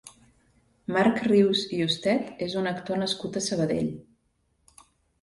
[0.95, 3.97] Marc Rius i Ustet és un actor nascut a Sabadell.